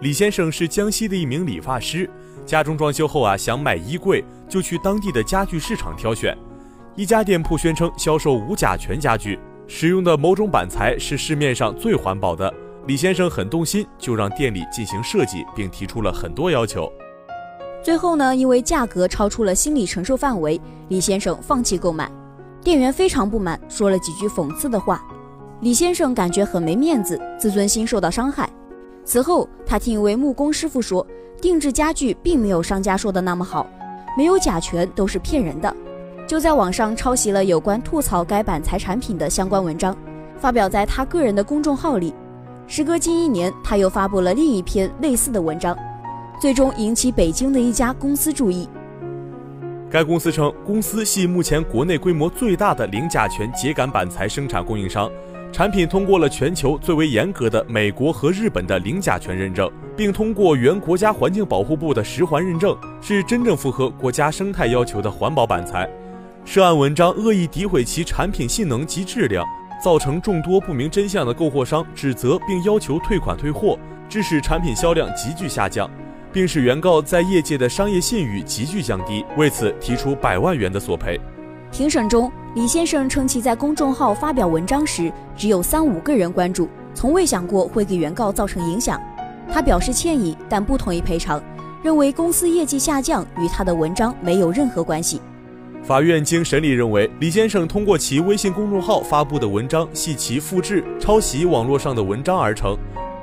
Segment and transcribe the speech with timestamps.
[0.00, 2.08] 李先生是江西的一名理发师，
[2.44, 6.36] 家中装修后啊，想买衣柜，就去当地的家具市场挑选。
[6.94, 12.52] 一家店铺宣称销售无甲醛家具，使用的某种板材是市面上最环保的。
[12.86, 16.92] 李先生很动心，就让店里进行设计，并提出了很多要求。
[17.82, 22.10] 最后呢，因为价格超出了心理承受范围，李先生放弃购买。
[22.62, 25.02] 店员非常不满，说了几句讽刺的话。
[25.62, 28.48] 李先生感觉很没面子，自尊心受到伤害。
[29.06, 31.06] 此后，他听一位木工师傅说，
[31.40, 33.64] 定制家具并没有商家说的那么好，
[34.18, 35.74] 没有甲醛都是骗人的，
[36.26, 39.96] 就在网上抄袭了有关吐槽该板材产品的相关文章，
[40.40, 42.12] 发表在他个人的公众号里。
[42.66, 45.78] 时隔近一年，他又发布了另一篇类似的文章，
[46.40, 48.68] 最终引起北京的一家公司注意。
[49.88, 55.08] 该公司称，公司系目前国内规模最大的零甲醛秸秆板材生产供应商。
[55.56, 65.88] 产品通过了全球最为严格的美国和日本的零甲醛认证，并通过原国家环境保护部的十环认证，是真正符合国家生态要求的环保板材。
[66.44, 69.46] 涉案文章恶意诋毁其产品性能及质量，
[69.82, 73.78] 造成众多不明真相的购货商指责并要求退款退货，
[74.10, 75.90] 致使产品销量急剧下降，
[76.34, 81.18] 并使原告在业界的商业信誉急剧降低，为此提出百万元的索赔。
[81.72, 88.98] 庭审中，李先生称其在公众号发表文章时只有三五个人关注，从未想过会给原告造成影响。
[89.52, 91.38] 他表示歉意，但不同意赔偿，
[91.82, 95.20] 认为公司业绩下降与他的文章没有任何关系。
[95.82, 102.74] 法院经审理认为，李先生通过其微信公众号发布的文章系其复制、抄袭网络上的文章而成，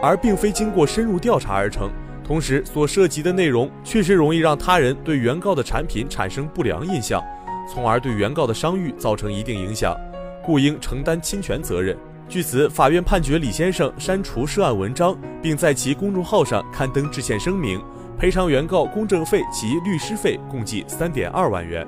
[0.00, 1.90] 而并非经过深入调查而成。
[2.24, 7.22] 同时，所涉及的内容确实容易让他人对原告的产品产生不良印象。
[7.72, 9.94] 从而对原告的商誉造成一定影响，
[10.42, 11.96] 故应承担侵权责任。
[12.28, 17.80] 据此，法院判决李先生删除涉案文章，并在其公众号上刊登致歉声明，
[18.18, 21.86] 赔偿原告公证费及律师费共计三点二万元。